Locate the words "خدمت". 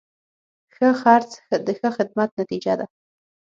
1.97-2.29